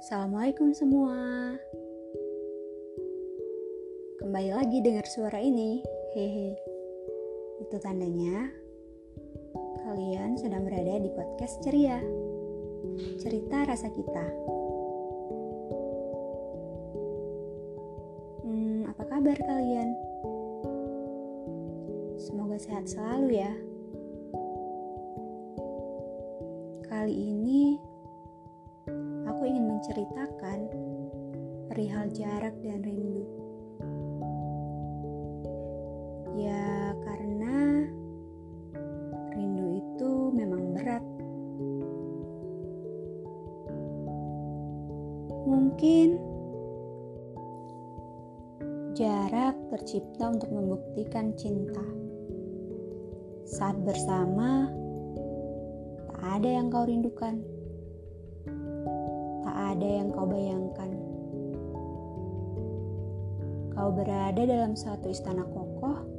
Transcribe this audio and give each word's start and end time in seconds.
Assalamualaikum 0.00 0.72
semua. 0.72 1.12
Kembali 4.16 4.48
lagi 4.48 4.80
dengar 4.80 5.04
suara 5.04 5.36
ini. 5.44 5.84
Hehe. 6.16 6.56
Itu 7.60 7.76
tandanya 7.84 8.48
kalian 9.84 10.40
sedang 10.40 10.64
berada 10.64 11.04
di 11.04 11.12
podcast 11.12 11.60
ceria. 11.60 12.00
Cerita 13.20 13.68
rasa 13.68 13.92
kita. 13.92 14.26
Hmm, 18.40 18.88
apa 18.88 19.04
kabar 19.04 19.36
kalian? 19.36 19.92
Semoga 22.16 22.56
sehat 22.56 22.88
selalu 22.88 23.36
ya. 23.36 23.52
Kali 26.88 27.12
ini 27.12 27.89
menceritakan 29.80 30.68
perihal 31.72 32.12
jarak 32.12 32.52
dan 32.60 32.84
rindu. 32.84 33.24
Ya, 36.36 36.92
karena 37.00 37.88
rindu 39.32 39.80
itu 39.80 40.12
memang 40.36 40.76
berat. 40.76 41.00
Mungkin 45.48 46.20
jarak 48.92 49.56
tercipta 49.72 50.28
untuk 50.28 50.52
membuktikan 50.52 51.32
cinta. 51.40 51.88
Saat 53.48 53.80
bersama, 53.80 54.68
tak 56.12 56.20
ada 56.20 56.48
yang 56.52 56.68
kau 56.68 56.84
rindukan 56.84 57.40
ada 59.50 59.86
yang 59.86 60.14
kau 60.14 60.26
bayangkan. 60.26 60.90
Kau 63.74 63.90
berada 63.94 64.42
dalam 64.44 64.76
suatu 64.76 65.08
istana 65.08 65.46
kokoh 65.46 66.10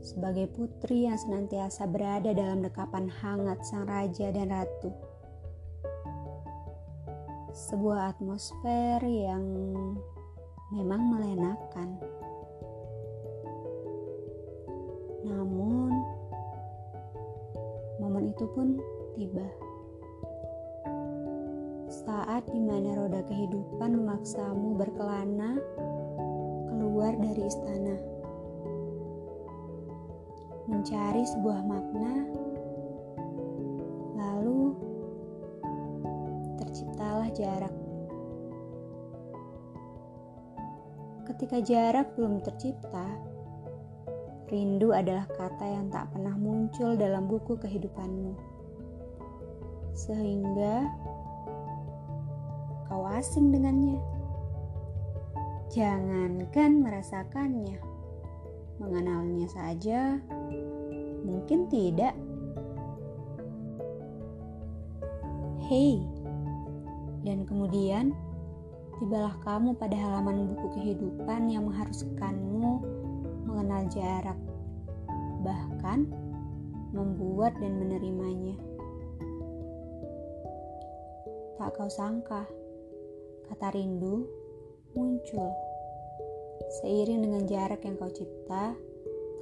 sebagai 0.00 0.48
putri 0.56 1.04
yang 1.04 1.16
senantiasa 1.20 1.84
berada 1.84 2.32
dalam 2.32 2.64
dekapan 2.64 3.08
hangat 3.08 3.60
sang 3.68 3.84
raja 3.84 4.32
dan 4.32 4.48
ratu. 4.48 4.90
Sebuah 7.52 8.16
atmosfer 8.16 9.04
yang 9.04 9.44
memang 10.72 11.02
melenakan. 11.12 11.88
Namun, 15.26 15.92
momen 18.00 18.32
itu 18.32 18.46
pun 18.56 18.80
tiba 19.18 19.69
saat 22.06 22.48
di 22.48 22.56
mana 22.56 22.96
roda 22.96 23.20
kehidupan 23.28 23.92
memaksamu 23.92 24.72
berkelana 24.80 25.60
keluar 26.72 27.12
dari 27.20 27.42
istana, 27.44 27.96
mencari 30.64 31.22
sebuah 31.28 31.60
makna, 31.60 32.14
lalu 34.16 34.72
terciptalah 36.56 37.28
jarak. 37.36 37.74
Ketika 41.28 41.60
jarak 41.60 42.16
belum 42.16 42.40
tercipta, 42.40 43.06
rindu 44.48 44.96
adalah 44.96 45.28
kata 45.36 45.66
yang 45.68 45.92
tak 45.92 46.08
pernah 46.16 46.32
muncul 46.40 46.96
dalam 46.96 47.28
buku 47.28 47.60
kehidupanmu, 47.60 48.32
sehingga 49.92 50.88
kau 52.90 53.06
asing 53.06 53.54
dengannya. 53.54 54.02
Jangankan 55.70 56.82
merasakannya, 56.82 57.78
mengenalnya 58.82 59.46
saja 59.46 60.18
mungkin 61.22 61.70
tidak. 61.70 62.18
Hei, 65.70 66.02
dan 67.22 67.46
kemudian 67.46 68.10
tibalah 68.98 69.38
kamu 69.46 69.78
pada 69.78 69.94
halaman 69.94 70.50
buku 70.50 70.66
kehidupan 70.74 71.46
yang 71.46 71.70
mengharuskanmu 71.70 72.82
mengenal 73.46 73.86
jarak, 73.94 74.38
bahkan 75.46 76.10
membuat 76.90 77.54
dan 77.62 77.78
menerimanya. 77.78 78.58
Tak 81.54 81.78
kau 81.78 81.86
sangka 81.86 82.42
kata 83.50 83.74
rindu 83.74 84.30
muncul 84.94 85.50
seiring 86.78 87.26
dengan 87.26 87.42
jarak 87.50 87.82
yang 87.82 87.98
kau 87.98 88.06
cipta 88.06 88.78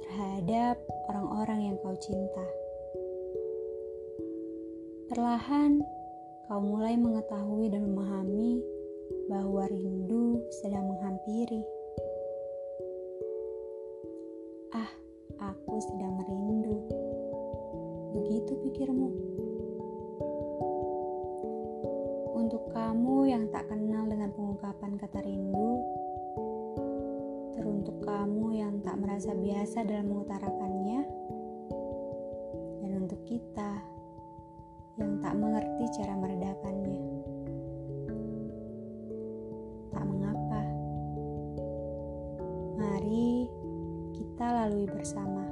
terhadap 0.01 0.81
orang-orang 1.13 1.69
yang 1.69 1.77
kau 1.85 1.93
cinta. 2.01 2.45
Perlahan, 5.13 5.85
kau 6.49 6.57
mulai 6.57 6.97
mengetahui 6.97 7.69
dan 7.69 7.85
memahami 7.85 8.65
bahwa 9.29 9.69
rindu 9.69 10.41
sedang 10.57 10.89
menghampiri. 10.89 11.61
Ah, 14.73 14.89
aku 15.53 15.77
sedang 15.85 16.17
merindu. 16.17 16.77
Begitu 18.17 18.53
pikirmu. 18.65 19.09
Kamu 22.79 23.27
yang 23.27 23.43
tak 23.51 23.67
kenal 23.67 24.07
dengan 24.07 24.31
pengungkapan 24.31 24.95
kata 24.95 25.19
rindu, 25.19 25.83
teruntuk 27.51 27.99
kamu 28.07 28.55
yang 28.55 28.79
tak 28.87 28.95
merasa 28.95 29.35
biasa 29.35 29.83
dalam 29.83 30.07
mengutarakannya, 30.07 31.03
dan 32.79 32.91
untuk 33.03 33.19
kita 33.27 33.83
yang 34.95 35.19
tak 35.19 35.35
mengerti 35.35 35.91
cara 35.99 36.13
meredakannya. 36.23 37.03
Tak 39.91 40.03
mengapa, 40.07 40.61
mari 42.79 43.51
kita 44.15 44.45
lalui 44.55 44.87
bersama. 44.87 45.43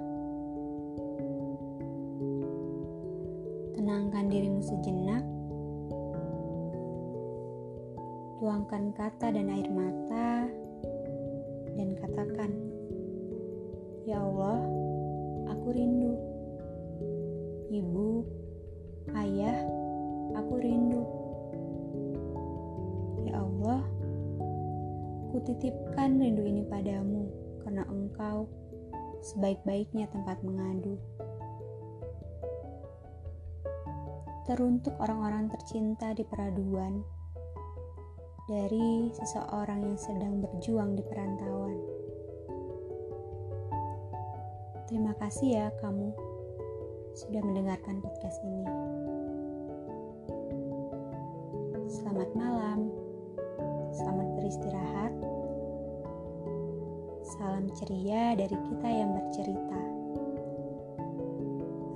Tenangkan 3.75 4.31
dirimu 4.31 4.63
sejenak 4.63 5.36
tuangkan 8.37 8.93
kata 8.93 9.33
dan 9.33 9.49
air 9.49 9.65
mata, 9.73 10.45
dan 11.73 11.89
katakan, 11.97 12.53
"Ya 14.05 14.21
Allah, 14.21 14.61
aku 15.49 15.73
rindu. 15.73 16.13
Ibu, 17.73 18.09
ayah, 19.17 19.57
aku 20.37 20.53
rindu. 20.61 21.01
Ya 23.25 23.41
Allah, 23.41 23.81
kutitipkan 25.33 26.21
rindu 26.21 26.45
ini 26.45 26.61
padamu 26.69 27.25
karena 27.65 27.89
Engkau 27.89 28.45
sebaik-baiknya 29.25 30.05
tempat 30.13 30.45
mengadu." 30.45 31.01
Teruntuk 34.45 34.93
orang-orang 35.01 35.49
tercinta 35.51 36.13
di 36.13 36.23
peraduan 36.23 37.16
dari 38.47 39.11
seseorang 39.11 39.83
yang 39.83 39.99
sedang 39.99 40.39
berjuang 40.39 40.95
di 40.95 41.03
perantauan. 41.03 41.75
Terima 44.87 45.11
kasih 45.19 45.49
ya 45.51 45.67
kamu 45.83 46.15
sudah 47.11 47.43
mendengarkan 47.43 47.99
podcast 47.99 48.39
ini. 48.47 48.63
Selamat 51.91 52.31
malam. 52.39 52.87
Selamat 53.91 54.27
beristirahat. 54.39 55.11
Salam 57.35 57.67
ceria 57.75 58.31
dari 58.39 58.55
kita 58.55 58.87
yang 58.87 59.11
bercerita. 59.11 59.81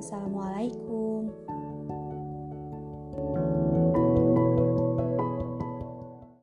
Assalamualaikum. 0.04 1.32